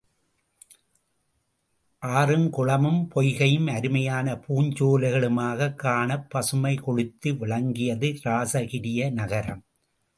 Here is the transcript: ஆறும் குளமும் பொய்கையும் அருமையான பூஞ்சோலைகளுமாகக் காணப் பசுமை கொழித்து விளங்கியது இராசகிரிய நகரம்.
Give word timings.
ஆறும் 2.01 2.49
குளமும் 2.49 3.11
பொய்கையும் 3.15 3.69
அருமையான 3.71 4.33
பூஞ்சோலைகளுமாகக் 4.33 5.75
காணப் 5.75 6.29
பசுமை 6.29 6.75
கொழித்து 6.75 7.37
விளங்கியது 7.37 8.07
இராசகிரிய 8.07 9.11
நகரம். 9.11 9.63